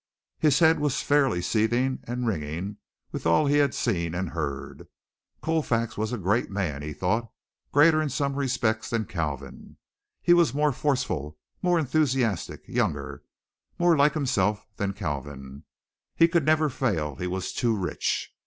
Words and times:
His 0.39 0.57
head 0.57 0.79
was 0.79 1.03
fairly 1.03 1.43
seething 1.43 1.99
and 2.05 2.25
ringing 2.25 2.77
with 3.11 3.27
all 3.27 3.45
he 3.45 3.57
had 3.57 3.75
seen 3.75 4.15
and 4.15 4.31
heard. 4.31 4.87
Colfax 5.43 5.95
was 5.95 6.11
a 6.11 6.17
great 6.17 6.49
man, 6.49 6.81
he 6.81 6.91
thought, 6.91 7.31
greater 7.71 8.01
in 8.01 8.09
some 8.09 8.35
respects 8.35 8.89
than 8.89 9.05
Kalvin. 9.05 9.75
He 10.23 10.33
was 10.33 10.55
more 10.55 10.71
forceful, 10.71 11.37
more 11.61 11.77
enthusiastic, 11.77 12.67
younger 12.67 13.21
more 13.77 13.95
like 13.95 14.15
himself, 14.15 14.65
than 14.75 14.93
Kalvin. 14.93 15.65
He 16.15 16.27
could 16.27 16.45
never 16.47 16.67
fail, 16.67 17.17
he 17.17 17.27
was 17.27 17.53
too 17.53 17.77
rich. 17.77 18.33